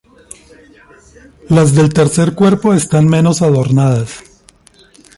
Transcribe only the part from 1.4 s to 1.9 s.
Las